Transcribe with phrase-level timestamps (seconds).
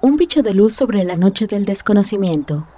[0.00, 2.68] Un bicho de luz sobre la noche del desconocimiento.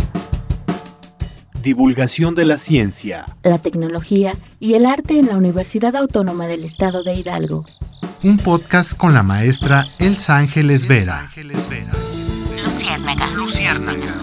[1.63, 7.03] Divulgación de la ciencia, la tecnología y el arte en la Universidad Autónoma del Estado
[7.03, 7.67] de Hidalgo.
[8.25, 11.31] Un podcast con la maestra Elsa Ángeles Vera.
[12.65, 13.27] Luciérnaga.
[13.35, 14.21] Luciérnaga.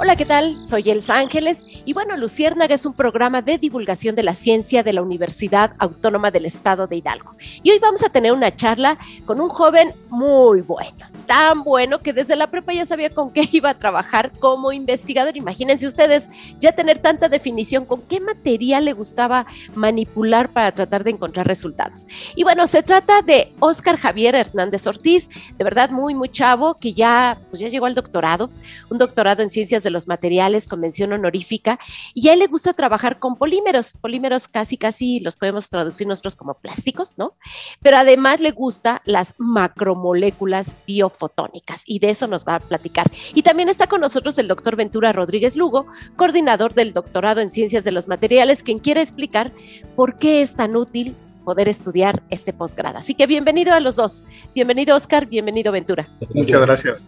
[0.00, 0.56] Hola, ¿qué tal?
[0.64, 4.92] Soy Elsa Ángeles y bueno, Luciérnaga es un programa de divulgación de la ciencia de
[4.92, 7.34] la Universidad Autónoma del Estado de Hidalgo.
[7.62, 12.12] Y hoy vamos a tener una charla con un joven muy bueno, tan bueno que
[12.12, 15.38] desde la prepa ya sabía con qué iba a trabajar como investigador.
[15.38, 16.28] Imagínense ustedes
[16.58, 22.06] ya tener tanta definición con qué material le gustaba manipular para tratar de encontrar resultados.
[22.36, 26.92] Y bueno, se trata de Óscar Javier Hernández Ortiz, de verdad muy, muy chavo, que
[26.92, 28.50] ya, pues ya llegó al doctorado,
[28.90, 31.77] un doctorado en ciencias de los materiales, convención honorífica,
[32.14, 36.36] y a él le gusta trabajar con polímeros, polímeros casi, casi los podemos traducir nosotros
[36.36, 37.34] como plásticos, ¿no?
[37.80, 43.10] Pero además le gusta las macromoléculas biofotónicas, y de eso nos va a platicar.
[43.34, 47.84] Y también está con nosotros el doctor Ventura Rodríguez Lugo, coordinador del doctorado en ciencias
[47.84, 49.50] de los materiales, quien quiere explicar
[49.96, 52.98] por qué es tan útil poder estudiar este posgrado.
[52.98, 54.26] Así que bienvenido a los dos.
[54.54, 56.06] Bienvenido Oscar, bienvenido Ventura.
[56.34, 57.04] Muchas gracias.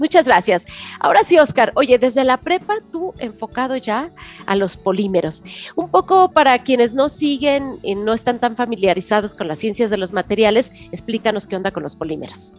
[0.00, 0.66] Muchas gracias.
[0.98, 4.08] Ahora sí, Oscar, oye, desde la prepa tú enfocado ya
[4.46, 5.44] a los polímeros.
[5.76, 9.98] Un poco para quienes no siguen y no están tan familiarizados con las ciencias de
[9.98, 12.56] los materiales, explícanos qué onda con los polímeros.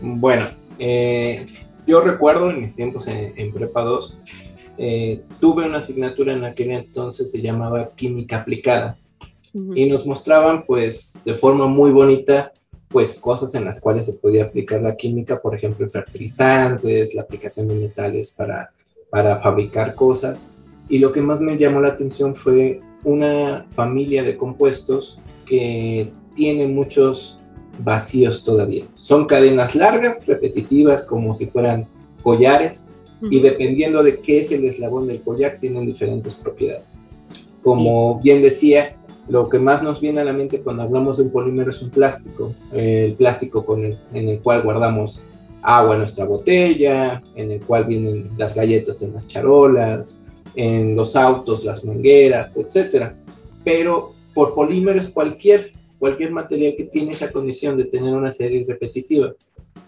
[0.00, 1.44] Bueno, eh,
[1.86, 4.16] yo recuerdo en mis tiempos en, prepa 2,
[4.78, 8.96] eh, tuve una asignatura en aquel entonces se llamaba química aplicada
[9.52, 12.52] y nos mostraban pues de forma muy bonita
[12.92, 17.68] pues cosas en las cuales se podía aplicar la química, por ejemplo, fertilizantes, la aplicación
[17.68, 18.70] de metales para,
[19.10, 20.52] para fabricar cosas.
[20.88, 26.66] Y lo que más me llamó la atención fue una familia de compuestos que tiene
[26.68, 27.38] muchos
[27.78, 28.84] vacíos todavía.
[28.92, 31.86] Son cadenas largas, repetitivas, como si fueran
[32.22, 32.88] collares,
[33.22, 37.08] y dependiendo de qué es el eslabón del collar, tienen diferentes propiedades.
[37.62, 38.96] Como bien decía,
[39.28, 41.90] lo que más nos viene a la mente cuando hablamos de un polímero es un
[41.90, 45.22] plástico, el plástico con en el cual guardamos
[45.62, 51.16] agua en nuestra botella, en el cual vienen las galletas en las charolas, en los
[51.16, 53.12] autos, las mangueras, etc.
[53.64, 58.64] Pero por polímero es cualquier, cualquier material que tiene esa condición de tener una serie
[58.66, 59.32] repetitiva.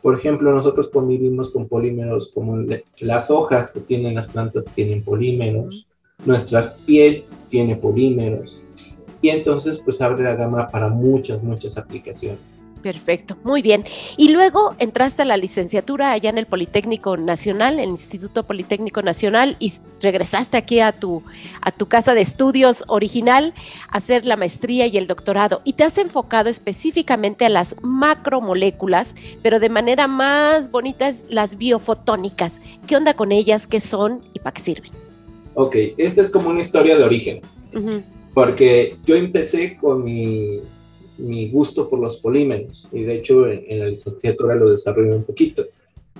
[0.00, 2.58] Por ejemplo, nosotros convivimos con polímeros como
[3.00, 5.86] las hojas que tienen las plantas tienen polímeros,
[6.24, 8.62] nuestra piel tiene polímeros,
[9.24, 12.62] y entonces pues abre la gama para muchas, muchas aplicaciones.
[12.82, 13.82] Perfecto, muy bien.
[14.18, 19.56] Y luego entraste a la licenciatura allá en el Politécnico Nacional, el Instituto Politécnico Nacional,
[19.60, 21.22] y regresaste aquí a tu,
[21.62, 23.54] a tu casa de estudios original
[23.88, 25.62] a hacer la maestría y el doctorado.
[25.64, 31.56] Y te has enfocado específicamente a las macromoléculas, pero de manera más bonita es las
[31.56, 32.60] biofotónicas.
[32.86, 33.66] ¿Qué onda con ellas?
[33.66, 34.92] ¿Qué son y para qué sirven?
[35.54, 37.62] Ok, esta es como una historia de orígenes
[38.34, 40.60] porque yo empecé con mi,
[41.18, 45.64] mi, gusto por los polímeros y de hecho en, la licenciatura lo desarrollé un poquito.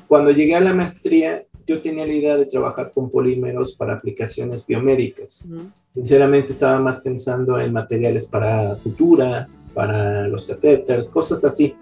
[0.07, 4.67] Cuando llegué a la maestría, yo tenía la idea de trabajar con polímeros para aplicaciones
[4.67, 5.49] biomédicas.
[5.93, 11.75] Sinceramente estaba más pensando en materiales para sutura, para los catéteres, cosas así.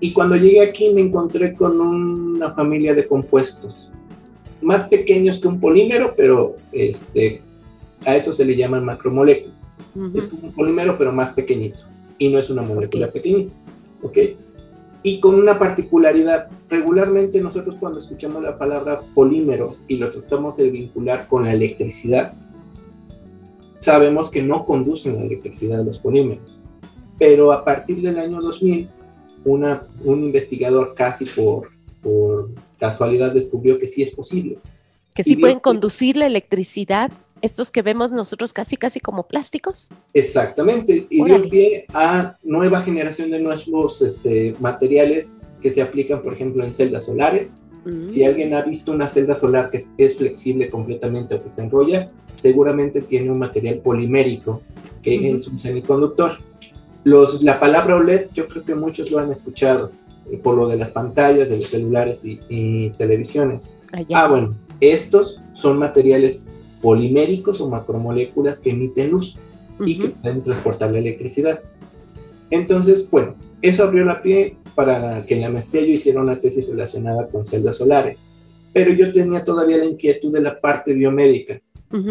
[0.00, 3.90] Y cuando llegué aquí me encontré con una familia de compuestos,
[4.62, 7.40] más pequeños que un polímero, pero este,
[8.06, 9.74] a eso se le llaman macromoléculas.
[10.14, 11.78] Es como un polímero, pero más pequeñito.
[12.18, 13.54] Y no es una molécula pequeñita.
[14.02, 14.18] ¿Ok?
[15.02, 20.70] Y con una particularidad, regularmente nosotros cuando escuchamos la palabra polímero y lo tratamos de
[20.70, 22.34] vincular con la electricidad,
[23.78, 26.60] sabemos que no conducen la electricidad los polímeros.
[27.18, 28.88] Pero a partir del año 2000,
[29.44, 31.70] una, un investigador casi por,
[32.02, 34.58] por casualidad descubrió que sí es posible.
[35.14, 37.10] Que sí pueden conducir la electricidad
[37.42, 39.90] estos que vemos nosotros casi casi como plásticos.
[40.14, 46.32] Exactamente, y dio pie a nueva generación de nuevos este, materiales que se aplican, por
[46.32, 47.62] ejemplo, en celdas solares.
[47.84, 48.10] Mm.
[48.10, 52.10] Si alguien ha visto una celda solar que es, flexible completamente o que se enrolla,
[52.36, 54.62] seguramente tiene un material polimérico,
[55.02, 56.32] que es un semiconductor.
[57.04, 59.90] Los, la palabra OLED, yo creo que muchos lo han escuchado,
[60.30, 63.74] eh, por lo de las pantallas, de los celulares y, televisiones.
[64.12, 69.36] Ah, bueno, estos son materiales poliméricos o macromoléculas que emiten luz
[69.80, 71.62] y que pueden transportar la electricidad.
[72.50, 76.68] Entonces, bueno, eso abrió la pie para que en la maestría yo hiciera una tesis
[76.68, 78.32] relacionada con celdas solares,
[78.72, 81.60] pero yo tenía todavía la inquietud de la parte biomédica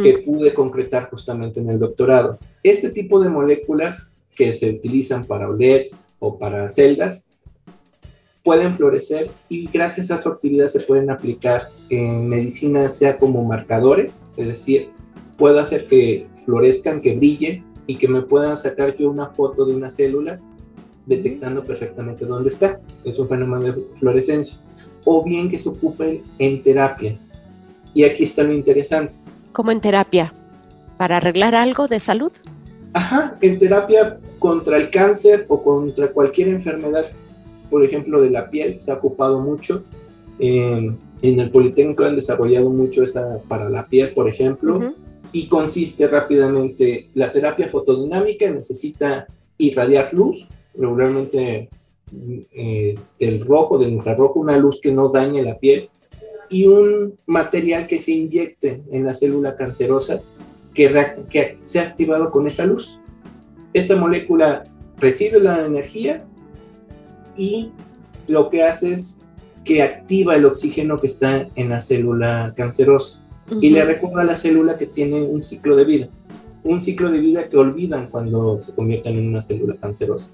[0.04, 2.38] que pude concretar justamente en el doctorado.
[2.64, 7.32] Este tipo de moléculas que se utilizan para OLEDs o para celdas
[8.50, 14.26] pueden florecer y gracias a su actividad se pueden aplicar en medicina, sea como marcadores,
[14.38, 14.90] es decir,
[15.38, 19.76] puedo hacer que florezcan, que brillen y que me puedan sacar yo una foto de
[19.76, 20.40] una célula
[21.06, 22.82] detectando perfectamente dónde está.
[23.06, 24.64] Es un fenómeno de fluorescencia.
[25.06, 27.20] O bien que se ocupen en terapia.
[27.94, 29.20] Y aquí está lo interesante.
[29.52, 30.34] ¿Cómo en terapia?
[30.98, 32.32] ¿Para arreglar algo de salud?
[32.94, 37.06] Ajá, en terapia contra el cáncer o contra cualquier enfermedad,
[37.70, 39.84] por ejemplo, de la piel, se ha ocupado mucho.
[40.40, 44.80] en el Politécnico han desarrollado mucho esa para la piel, por ejemplo,
[45.32, 49.28] y consiste rápidamente, la terapia fotodinámica necesita
[49.58, 51.70] irradiar luz, regularmente
[52.52, 55.90] eh, del rojo, del infrarrojo, una luz que no dañe la piel,
[56.50, 60.22] y un material que se inyecte en la célula cancerosa
[60.74, 60.90] que,
[61.30, 63.00] que se ha activado con esa luz.
[63.74, 64.64] Esta molécula
[64.98, 66.26] recibe la energía
[67.40, 67.72] y
[68.28, 69.24] lo que hace es
[69.64, 73.24] que activa el oxígeno que está en la célula cancerosa
[73.62, 76.08] y le recuerda a la célula que tiene un ciclo de vida,
[76.64, 80.34] un ciclo de vida que olvidan cuando se convierten en una célula cancerosa.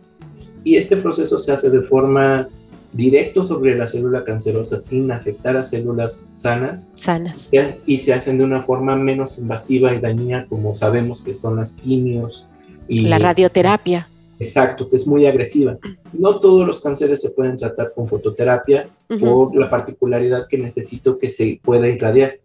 [0.63, 2.49] Y este proceso se hace de forma
[2.91, 6.91] directo sobre la célula cancerosa sin afectar a células sanas.
[6.95, 7.51] Sanas.
[7.85, 11.75] Y se hacen de una forma menos invasiva y dañina, como sabemos que son las
[11.75, 12.47] quimios.
[12.87, 14.09] Y, la radioterapia.
[14.39, 15.77] Exacto, que es muy agresiva.
[16.13, 18.89] No todos los cánceres se pueden tratar con fototerapia
[19.19, 22.39] por la particularidad que necesito que se pueda irradiar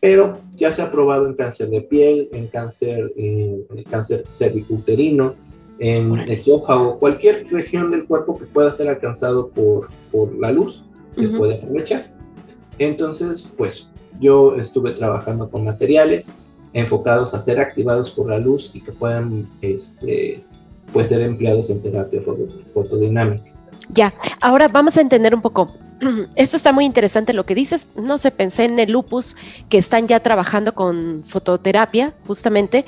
[0.00, 5.34] pero ya se ha probado en cáncer de piel, en cáncer, en cáncer cervicuterino,
[5.78, 11.28] en esófago, cualquier región del cuerpo que pueda ser alcanzado por, por la luz, se
[11.28, 12.06] puede aprovechar.
[12.78, 16.34] Entonces, pues yo estuve trabajando con materiales
[16.72, 20.44] enfocados a ser activados por la luz y que puedan este,
[20.92, 22.20] pues, ser empleados en terapia
[22.74, 23.52] fotodinámica.
[23.88, 25.72] Ya, ahora vamos a entender un poco
[26.36, 27.88] esto está muy interesante lo que dices.
[27.96, 29.36] No sé, pensé en el lupus,
[29.68, 32.84] que están ya trabajando con fototerapia, justamente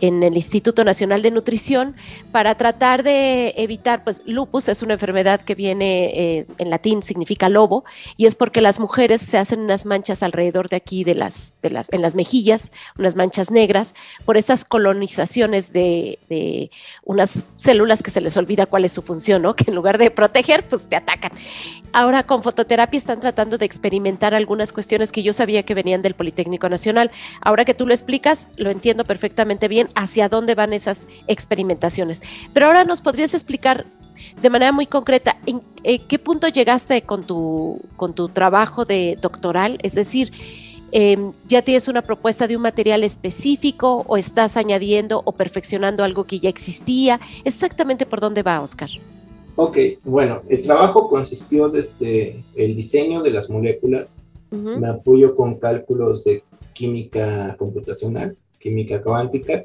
[0.00, 1.94] en el Instituto Nacional de Nutrición,
[2.32, 7.48] para tratar de evitar, pues lupus es una enfermedad que viene eh, en latín, significa
[7.48, 7.84] lobo,
[8.16, 11.70] y es porque las mujeres se hacen unas manchas alrededor de aquí, de las, de
[11.70, 13.94] las, en las mejillas, unas manchas negras,
[14.24, 16.70] por estas colonizaciones de, de
[17.04, 19.54] unas células que se les olvida cuál es su función, ¿no?
[19.64, 21.32] Que en lugar de proteger, pues te atacan.
[21.92, 22.53] Ahora con fototerapia
[22.92, 27.10] están tratando de experimentar algunas cuestiones que yo sabía que venían del Politécnico Nacional.
[27.40, 32.22] Ahora que tú lo explicas, lo entiendo perfectamente bien hacia dónde van esas experimentaciones.
[32.52, 33.86] Pero ahora nos podrías explicar
[34.40, 35.60] de manera muy concreta en,
[36.08, 40.32] qué punto llegaste con tu, con tu trabajo de doctoral, es decir,
[40.92, 46.24] em, ¿Ya tienes una propuesta de un material específico o estás añadiendo o perfeccionando algo
[46.24, 47.18] que ya existía?
[47.44, 48.90] Exactamente por dónde va, Oscar.
[49.56, 54.20] Ok, bueno, el trabajo consistió desde el diseño de las moléculas,
[54.50, 59.64] me apoyo con cálculos de química computacional, química cuántica,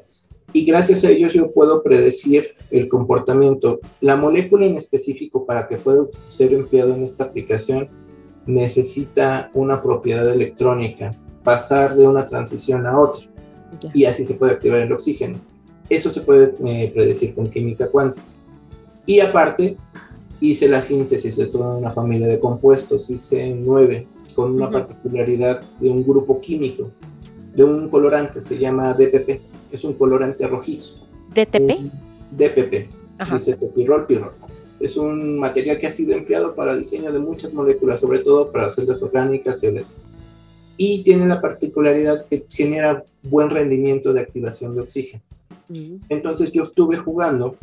[0.52, 3.78] y gracias a ellos yo puedo predecir el comportamiento.
[4.00, 7.88] La molécula en específico para que pueda ser empleado en esta aplicación
[8.46, 11.12] necesita una propiedad electrónica,
[11.44, 13.22] pasar de una transición a otra,
[13.94, 15.38] y así se puede activar el oxígeno.
[15.88, 18.26] Eso se puede eh, predecir con química cuántica.
[19.10, 19.76] Y aparte,
[20.40, 25.90] hice la síntesis de toda una familia de compuestos, hice nueve, con una particularidad de
[25.90, 26.92] un grupo químico,
[27.52, 29.40] de un colorante, se llama DPP,
[29.72, 31.08] es un colorante rojizo.
[31.34, 31.90] ¿DTP?
[32.30, 32.88] DPP,
[33.32, 34.30] dice pirrol, pirrol.
[34.78, 38.52] Es un material que ha sido empleado para el diseño de muchas moléculas, sobre todo
[38.52, 39.70] para celdas orgánicas y
[40.76, 45.24] Y tiene la particularidad que genera buen rendimiento de activación de oxígeno.
[46.08, 47.56] Entonces yo estuve jugando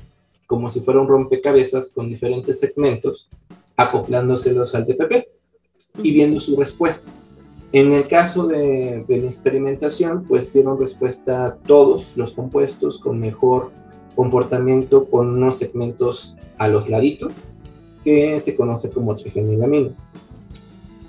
[0.48, 3.30] como si fuera un rompecabezas con diferentes segmentos,
[3.75, 5.27] acoplándoselos al TPP
[6.01, 7.12] y viendo su respuesta.
[7.74, 13.72] En el caso de, de mi experimentación, pues dieron respuesta todos los compuestos con mejor
[14.16, 17.34] comportamiento con unos segmentos a los laditos,
[18.04, 19.92] que se conoce como trifenilamina.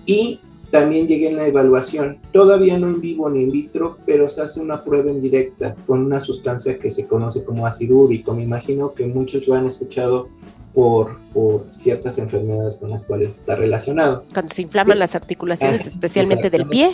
[0.04, 4.42] Y también llegué en la evaluación, todavía no en vivo ni in vitro, pero se
[4.42, 8.34] hace una prueba en directa con una sustancia que se conoce como ácido úrico.
[8.34, 10.28] Me imagino que muchos lo han escuchado
[10.74, 14.24] por, por ciertas enfermedades con las cuales está relacionado.
[14.32, 16.92] Cuando se inflaman las articulaciones, especialmente del pie.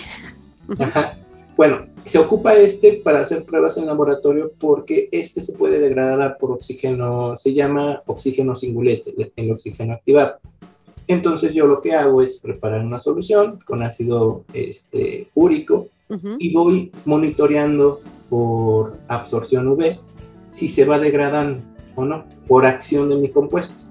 [0.78, 1.16] Ajá.
[1.56, 6.50] Bueno, se ocupa este para hacer pruebas en laboratorio porque este se puede degradar por
[6.50, 10.38] oxígeno, se llama oxígeno singulete, el oxígeno activado.
[11.06, 15.88] Entonces yo lo que hago es preparar una solución con ácido este, úrico
[16.38, 19.99] y voy monitoreando por absorción UV
[20.50, 21.61] si se va degradando
[21.96, 23.82] o no, por acción de mi compuesto.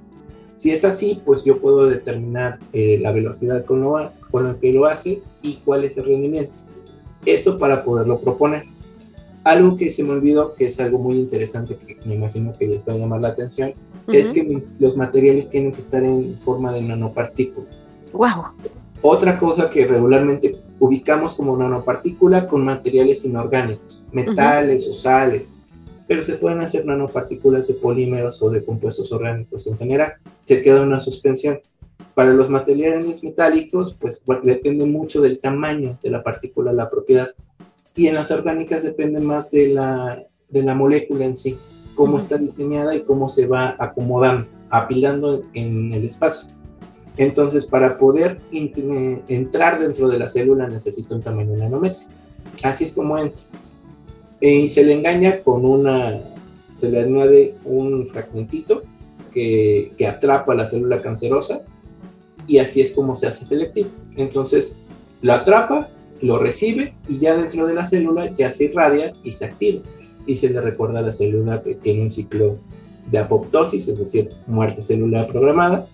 [0.55, 4.71] Si es así, pues yo puedo determinar eh, la velocidad con, lo, con la que
[4.71, 6.53] lo hace y cuál es el rendimiento.
[7.25, 8.63] Eso para poderlo proponer.
[9.43, 12.87] Algo que se me olvidó, que es algo muy interesante que me imagino que les
[12.87, 13.73] va a llamar la atención,
[14.07, 17.67] es que los materiales tienen que estar en forma de nanopartícula.
[18.13, 18.53] ¡Wow!
[19.01, 25.57] Otra cosa que regularmente ubicamos como nanopartícula con materiales inorgánicos, metales o sales,
[26.07, 30.13] pero se pueden hacer nanopartículas de polímeros o de compuestos orgánicos en general.
[30.43, 31.59] Se queda una suspensión.
[32.15, 37.27] Para los materiales metálicos, pues depende mucho del tamaño de la partícula, la propiedad.
[37.95, 41.57] Y en las orgánicas depende más de la, de la molécula en sí,
[41.95, 46.49] cómo está diseñada y cómo se va acomodando, apilando en el espacio.
[47.17, 52.01] Entonces, para poder entrar dentro de la célula necesita un tamaño nanómetro.
[52.63, 53.41] Así es como entra.
[54.41, 56.19] Y se le engaña con una,
[56.75, 58.81] se le añade un fragmentito
[59.31, 61.61] que, que atrapa la célula cancerosa
[62.47, 63.89] y así es como se hace selectivo.
[64.17, 64.79] Entonces,
[65.21, 65.87] lo atrapa,
[66.23, 69.81] lo recibe y ya dentro de la célula ya se irradia y se activa.
[70.25, 72.57] Y se le recuerda a la célula que tiene un ciclo
[73.11, 75.85] de apoptosis, es decir, muerte celular programada,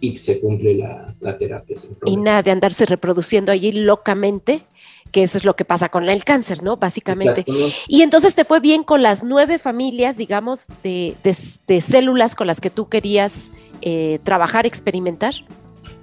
[0.00, 1.76] y se cumple la, la terapia.
[2.06, 4.62] y nada de andarse reproduciendo allí locamente,
[5.12, 6.78] que eso es lo que pasa con el cáncer, ¿no?
[6.78, 7.44] Básicamente.
[7.86, 12.62] Y entonces te fue bien con las nueve familias, digamos, de, de, células con las
[12.62, 13.50] que tú querías
[13.82, 15.34] eh, trabajar, experimentar.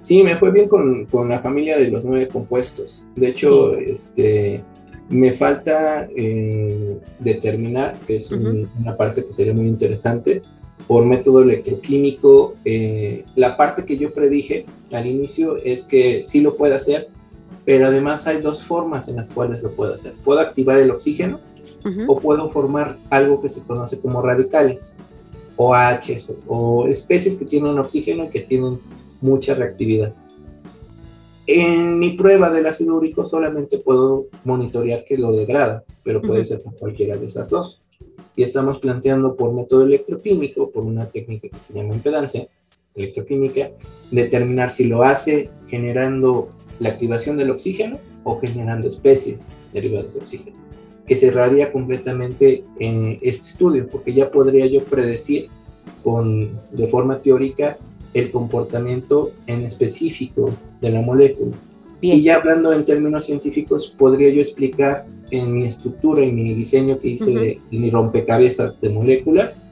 [0.04, 3.06] Sí, me fue bien con, con, la familia de los nueve compuestos.
[3.16, 4.62] De hecho, este,
[5.08, 10.42] me falta eh, determinar, que es una parte que sería muy interesante,
[10.86, 12.54] por método electroquímico.
[12.66, 17.08] Eh, la parte que yo predije al inicio es que sí lo puede hacer,
[17.64, 20.12] pero además hay dos formas en las cuales lo puede hacer.
[20.22, 21.40] Puedo activar el oxígeno
[22.06, 24.96] o puedo formar algo que se conoce como radicales,
[25.56, 28.78] o OH, o especies que tienen oxígeno y que tienen
[29.24, 30.14] mucha reactividad.
[31.46, 36.62] En mi prueba del ácido úrico solamente puedo monitorear que lo degrada, pero puede ser
[36.62, 37.82] con cualquiera de esas dos
[38.36, 42.46] y estamos planteando por método electroquímico, por una técnica que se llama impedancia
[42.94, 43.70] electroquímica,
[44.10, 50.56] determinar si lo hace generando la activación del oxígeno o generando especies derivadas de oxígeno,
[51.06, 55.48] que cerraría completamente en este estudio, porque ya podría yo predecir
[56.02, 57.78] con, de forma teórica
[58.14, 61.56] el comportamiento en específico de la molécula.
[62.00, 66.98] Y ya hablando en términos científicos, podría yo explicar en mi estructura y mi diseño
[67.00, 69.62] que hice de mi rompecabezas de moléculas,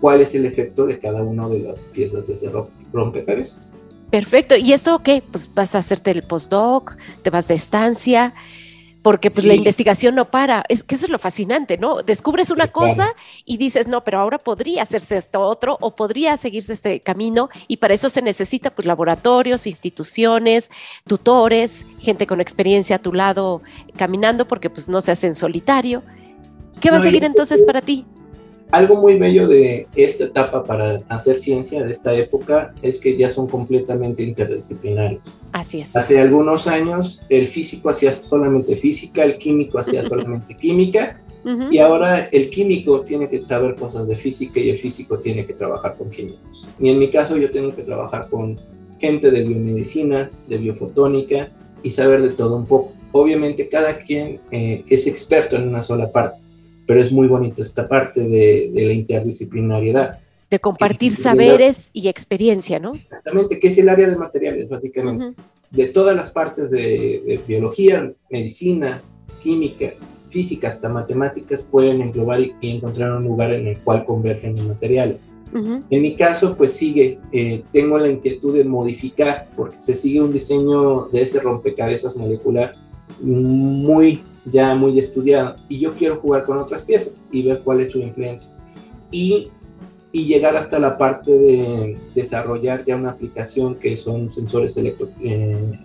[0.00, 2.50] cuál es el efecto de cada una de las piezas de ese
[2.92, 3.76] rompecabezas.
[4.10, 4.56] Perfecto.
[4.56, 5.22] ¿Y esto qué?
[5.30, 8.34] Pues vas a hacerte el postdoc, te vas de estancia
[9.02, 10.64] porque pues la investigación no para.
[10.68, 12.02] Es que eso es lo fascinante, ¿no?
[12.02, 13.12] Descubres una cosa
[13.44, 17.78] y dices, no, pero ahora podría hacerse esto otro o podría seguirse este camino y
[17.78, 20.70] para eso se necesita pues laboratorios, instituciones,
[21.06, 23.60] tutores, gente con experiencia a tu lado
[23.96, 26.02] caminando porque pues no se hace en solitario.
[26.80, 28.06] ¿Qué va a seguir entonces para ti?
[28.72, 33.30] Algo muy bello de esta etapa para hacer ciencia de esta época es que ya
[33.30, 35.38] son completamente interdisciplinarios.
[35.52, 35.94] Así es.
[35.94, 41.20] Hace algunos años el físico hacía solamente física, el químico hacía solamente química
[41.70, 45.52] y ahora el químico tiene que saber cosas de física y el físico tiene que
[45.52, 46.68] trabajar con químicos.
[46.80, 48.56] Y en mi caso yo tengo que trabajar con
[48.98, 51.48] gente de biomedicina, de biofotónica
[51.82, 52.92] y saber de todo un poco.
[53.10, 56.44] Obviamente cada quien eh, es experto en una sola parte
[56.86, 60.18] pero es muy bonito esta parte de, la interdisciplinariedad.
[60.50, 62.92] De compartir saberes y experiencia, ¿no?
[62.92, 65.30] Exactamente, que es el área de materiales, básicamente.
[65.70, 69.02] De todas las partes de, biología, medicina,
[69.42, 69.94] química,
[70.28, 75.34] física, hasta matemáticas, pueden englobar y, encontrar un lugar en el cual convergen los materiales.
[75.54, 80.32] En mi caso, pues sigue, eh, tengo la inquietud de modificar, porque se sigue un
[80.32, 82.72] diseño de ese rompecabezas molecular
[83.20, 87.90] muy ya muy estudiado y yo quiero jugar con otras piezas y ver cuál es
[87.90, 88.54] su influencia.
[89.10, 89.48] Y,
[90.10, 95.78] y llegar hasta la parte de desarrollar ya una aplicación que son sensores electro, eh,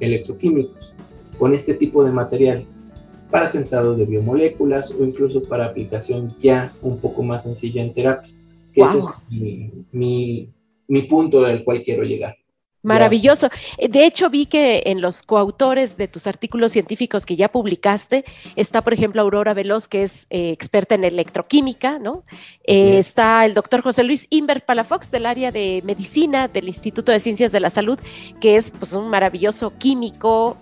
[0.00, 0.94] electroquímicos
[1.38, 2.84] con este tipo de materiales
[3.30, 8.30] para sensado de biomoléculas o incluso para aplicación ya un poco más sencilla en terapia,
[8.74, 10.48] que ese es mi, mi,
[10.86, 12.36] mi punto al cual quiero llegar.
[12.82, 13.48] Maravilloso.
[13.78, 18.24] Eh, de hecho, vi que en los coautores de tus artículos científicos que ya publicaste
[18.56, 22.24] está, por ejemplo, Aurora Veloz, que es eh, experta en electroquímica, ¿no?
[22.64, 27.20] Eh, está el doctor José Luis Inver Palafox del área de medicina del Instituto de
[27.20, 28.00] Ciencias de la Salud,
[28.40, 30.56] que es pues, un maravilloso químico,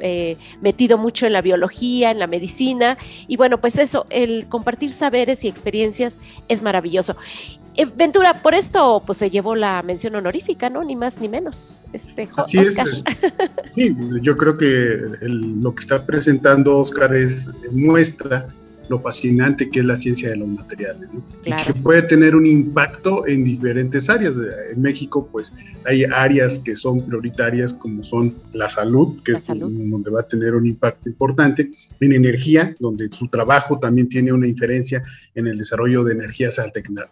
[0.61, 2.99] metido mucho en la biología, en la medicina.
[3.29, 7.17] Y bueno, pues eso, el compartir saberes y experiencias es maravilloso.
[7.83, 10.83] Eh, Ventura, por esto pues se llevó la mención honorífica, ¿no?
[10.83, 11.85] Ni más ni menos.
[11.93, 12.87] Este, Oscar.
[13.71, 18.47] sí, yo creo que lo que está presentando Oscar es muestra
[18.91, 21.09] lo fascinante que es la ciencia de los materiales,
[21.45, 24.35] que puede tener un impacto en diferentes áreas.
[24.75, 25.53] En México, pues
[25.87, 30.57] hay áreas que son prioritarias como son la salud, que es donde va a tener
[30.57, 31.71] un impacto importante,
[32.01, 35.03] en energía, donde su trabajo también tiene una inferencia
[35.35, 36.59] en el desarrollo de energías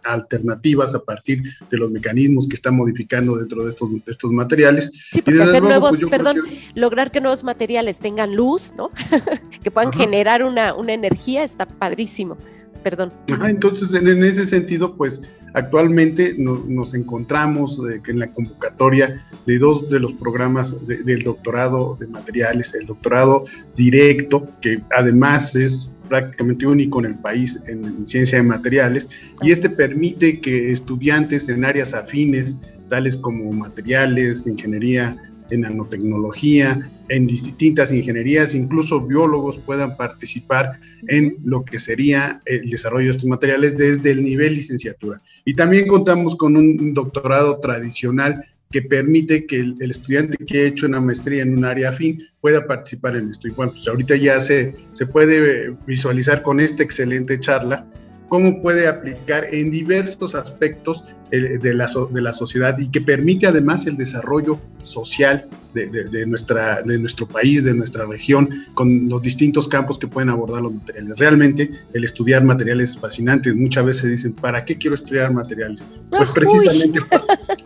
[0.03, 4.91] alternativas a partir de los mecanismos que están modificando dentro de estos, estos materiales.
[5.13, 6.41] Sí, porque hacer nuevos, pues, perdón,
[6.75, 8.89] lograr que nuevos materiales tengan luz, ¿no?
[9.63, 12.37] que puedan generar una, una energía, está padrísimo.
[12.83, 13.11] Perdón.
[13.27, 15.21] entonces, en, ese sentido, pues
[15.53, 22.07] actualmente nos encontramos eh, en la convocatoria de dos de los programas del doctorado de
[22.07, 23.43] materiales, el doctorado
[23.75, 29.09] directo, que además es prácticamente único en el país en, ciencia de materiales,
[29.41, 32.57] y este permite que estudiantes en áreas afines,
[32.87, 35.15] tales como materiales, ingeniería
[35.51, 43.05] en nanotecnología, en distintas ingenierías, incluso biólogos puedan participar en lo que sería el desarrollo
[43.05, 45.21] de estos materiales desde el nivel licenciatura.
[45.45, 50.85] Y también contamos con un doctorado tradicional que permite que el, estudiante que ha hecho
[50.85, 53.47] una maestría en un área afín pueda participar en esto.
[53.47, 57.87] Y bueno, pues ahorita ya se, se puede visualizar con esta excelente charla
[58.29, 63.47] cómo puede aplicar en diversos aspectos eh, de, la, de la sociedad y que permite
[63.47, 69.67] además el desarrollo social de, nuestra, de nuestro país, de nuestra región, con los distintos
[69.67, 71.17] campos que pueden abordar los materiales.
[71.17, 73.53] Realmente el estudiar materiales es fascinante.
[73.53, 75.85] Muchas veces dicen, ¿para qué quiero estudiar materiales?
[76.09, 76.99] Pues precisamente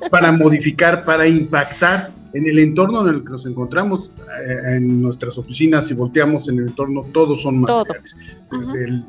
[0.10, 4.12] para, modificar, para impactar en el entorno en el que nos encontramos,
[4.48, 8.16] eh, en nuestras oficinas, si volteamos en el entorno, todos son materiales
[8.76, 9.04] el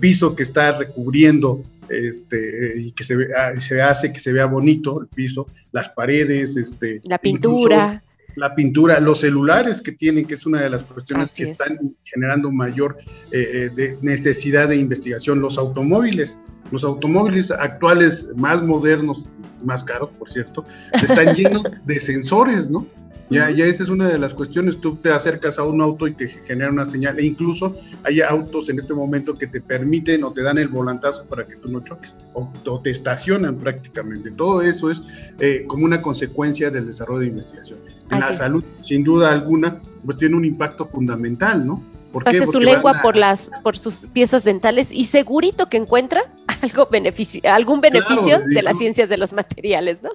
[0.00, 5.00] piso que está recubriendo este, y que se, ah, se hace que se vea bonito
[5.00, 8.02] el piso, las paredes, este, la pintura.
[8.36, 12.50] La pintura, los celulares que tienen, que es una de las cuestiones que están generando
[12.50, 12.96] mayor
[13.30, 16.38] eh, eh, necesidad de investigación, los automóviles.
[16.70, 19.26] Los automóviles actuales más modernos,
[19.62, 20.64] más caros, por cierto,
[20.94, 22.86] están llenos de sensores, ¿no?
[23.32, 24.78] Ya, ya esa es una de las cuestiones.
[24.78, 27.18] Tú te acercas a un auto y te genera una señal.
[27.18, 31.24] E incluso hay autos en este momento que te permiten o te dan el volantazo
[31.24, 32.14] para que tú no choques.
[32.34, 34.30] O, te estacionan prácticamente.
[34.32, 35.02] Todo eso es
[35.38, 37.78] eh, como una consecuencia del desarrollo de investigación.
[38.10, 41.82] En la salud, sin duda alguna, pues tiene un impacto fundamental, ¿no?
[42.24, 46.22] Pase su lengua por las por sus piezas dentales y segurito que encuentra
[46.60, 50.10] algo beneficio, algún beneficio de las ciencias de los materiales, ¿no?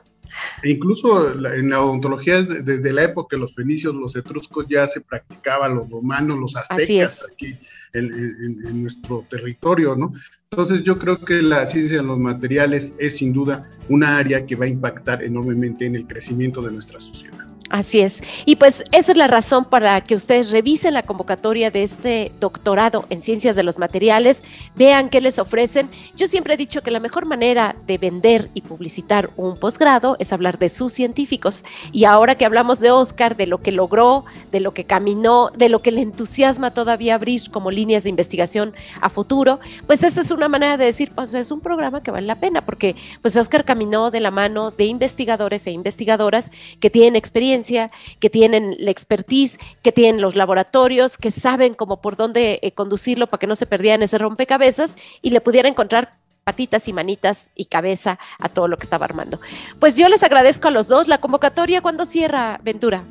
[0.64, 5.02] E incluso en la odontología, desde la época de los fenicios, los etruscos ya se
[5.02, 7.56] practicaba, los romanos, los aztecas aquí
[7.94, 10.14] en, nuestro territorio, ¿no?
[10.52, 14.56] Entonces yo creo que la ciencia de los materiales es sin duda una área que
[14.56, 17.47] va a impactar enormemente en el crecimiento de nuestra sociedad.
[17.70, 18.24] Así es.
[18.46, 23.06] Y pues esa es la razón para que ustedes revisen la convocatoria de este doctorado
[23.10, 24.44] en ciencias de los materiales,
[24.76, 25.90] vean qué les ofrecen.
[26.16, 30.32] Yo siempre he dicho que la mejor manera de vender y publicitar un posgrado es
[30.32, 31.66] hablar de sus científicos.
[31.92, 35.70] Y ahora que hablamos de Oscar, de lo que logró, de lo que caminó, de
[35.70, 40.32] lo que le entusiasma todavía abrir como líneas de investigación a futuro, pues esa es
[40.32, 43.66] una manera de decir, pues es un programa que vale la pena, porque pues Oscar
[43.66, 49.60] caminó de la mano de investigadores e investigadoras que tienen experiencia que tienen la expertise,
[49.82, 53.66] que tienen los laboratorios, que saben cómo por dónde eh, conducirlo para que no se
[53.66, 58.68] perdiera en ese rompecabezas y le pudiera encontrar patitas y manitas y cabeza a todo
[58.68, 59.40] lo que estaba armando.
[59.80, 61.08] Pues yo les agradezco a los dos.
[61.08, 63.04] La convocatoria, ¿cuándo cierra, Ventura?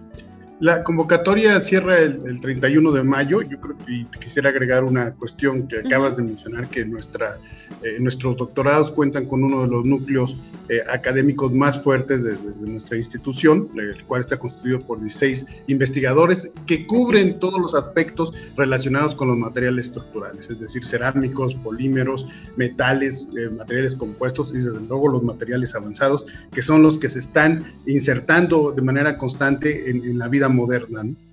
[0.59, 3.43] La convocatoria cierra el, 31 de mayo.
[3.43, 7.37] Yo creo que quisiera agregar una cuestión que acabas de mencionar, que nuestra
[7.83, 10.37] eh, nuestros doctorados cuentan con uno de los núcleos
[10.69, 16.87] eh, académicos más fuertes de, nuestra institución, el cual está constituido por 16 investigadores que
[16.87, 23.51] cubren todos los aspectos relacionados con los materiales estructurales, es decir, cerámicos, polímeros, metales, eh,
[23.51, 28.73] materiales compuestos y desde luego los materiales avanzados, que son los que se están insertando
[28.73, 31.26] de manera constante en, en la vida moderna.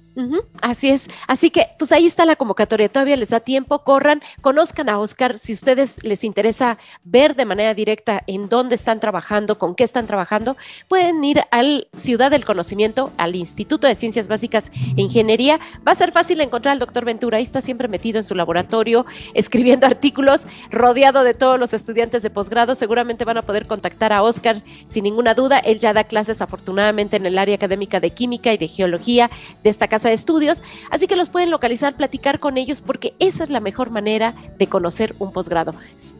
[0.61, 1.07] Así es.
[1.27, 2.89] Así que, pues ahí está la convocatoria.
[2.89, 3.79] Todavía les da tiempo.
[3.79, 5.37] Corran, conozcan a Oscar.
[5.37, 10.07] Si ustedes les interesa ver de manera directa en dónde están trabajando, con qué están
[10.07, 10.55] trabajando,
[10.87, 15.59] pueden ir al Ciudad del Conocimiento, al Instituto de Ciencias Básicas e Ingeniería.
[15.87, 17.37] Va a ser fácil encontrar al doctor Ventura.
[17.37, 22.29] Ahí está siempre metido en su laboratorio, escribiendo artículos, rodeado de todos los estudiantes de
[22.29, 22.75] posgrado.
[22.75, 25.59] Seguramente van a poder contactar a Oscar sin ninguna duda.
[25.59, 29.29] Él ya da clases, afortunadamente, en el área académica de química y de geología
[29.63, 33.13] de esta casa casa de estudios, así que los pueden localizar, platicar con ellos, porque
[33.19, 35.73] esa es la mejor manera de conocer un posgrado.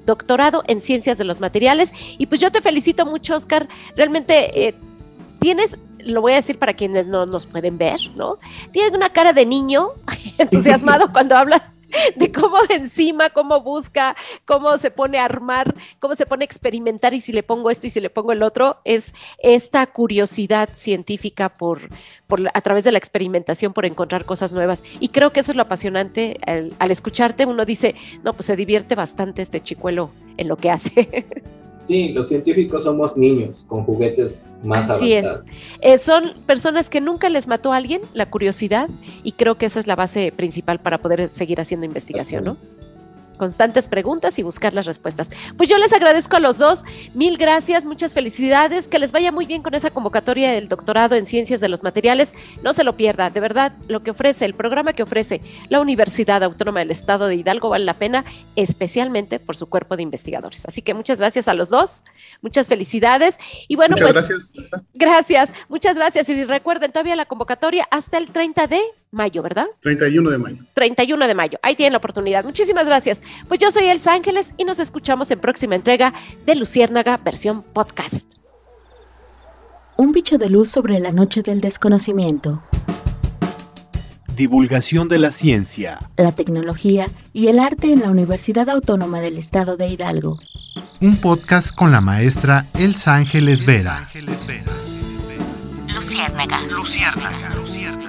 [0.06, 1.92] Doctorado en Ciencias de los Materiales.
[2.18, 3.68] Y pues yo te felicito mucho, Oscar.
[3.98, 4.76] Realmente eh,
[5.40, 8.38] tienes lo voy a decir para quienes no nos pueden ver, ¿no?
[8.72, 9.88] Tiene una cara de niño
[10.38, 11.73] entusiasmado cuando habla
[12.16, 16.46] de cómo de encima, cómo busca, cómo se pone a armar, cómo se pone a
[16.46, 20.70] experimentar y si le pongo esto y si le pongo el otro, es esta curiosidad
[20.74, 21.90] científica por,
[22.28, 24.84] por a través de la experimentación por encontrar cosas nuevas.
[25.00, 26.38] Y creo que eso es lo apasionante.
[26.46, 30.72] Al, al escucharte uno dice, no, pues se divierte bastante este chicuelo en lo que
[30.72, 31.26] hace.
[31.84, 35.44] Sí, los científicos somos niños con juguetes más Así es.
[35.82, 38.90] Eh, son personas que nunca les mató a alguien la curiosidad
[39.24, 42.58] y creo que esa es la base principal para poder seguir haciendo investigación, ¿no?
[43.44, 45.30] Constantes preguntas y buscar las respuestas.
[45.58, 49.46] Pues yo les agradezco a los dos, mil gracias, muchas felicidades, que les vaya muy
[49.46, 53.30] bien con esa convocatoria del doctorado en ciencias de los materiales, no se lo pierda,
[53.30, 57.36] de verdad, lo que ofrece, el programa que ofrece la Universidad Autónoma del Estado de
[57.36, 58.24] Hidalgo vale la pena,
[58.56, 60.66] especialmente por su cuerpo de investigadores.
[60.66, 62.04] Así que muchas gracias a los dos,
[62.42, 64.63] muchas felicidades y bueno, muchas pues gracias.
[64.94, 68.80] Gracias, muchas gracias y recuerden todavía la convocatoria hasta el 30 de
[69.12, 69.68] mayo, ¿verdad?
[69.82, 70.58] 31 de mayo.
[70.74, 71.60] 31 de mayo.
[71.62, 72.44] Ahí tienen la oportunidad.
[72.44, 73.22] Muchísimas gracias.
[73.48, 76.14] Pues yo soy Elsa Ángeles y nos escuchamos en próxima entrega
[76.46, 78.34] de Luciérnaga versión podcast.
[79.98, 82.64] Un bicho de luz sobre la noche del desconocimiento.
[84.36, 89.78] Divulgación de la ciencia, la tecnología y el arte en la Universidad Autónoma del Estado
[89.78, 90.40] de Hidalgo.
[91.02, 94.08] Un podcast con la maestra Elsa Ángeles Vera.
[95.88, 96.62] Luciérnaga.
[96.70, 97.50] Luciérnaga.
[97.56, 98.03] Luciérnaga.